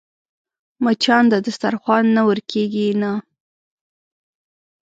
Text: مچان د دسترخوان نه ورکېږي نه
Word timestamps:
مچان 0.83 1.23
د 1.29 1.35
دسترخوان 1.45 2.05
نه 2.15 2.21
ورکېږي 2.29 2.87
نه 3.01 3.11